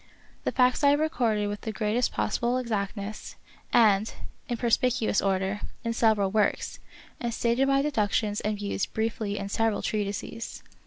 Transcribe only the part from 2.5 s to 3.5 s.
exact ness,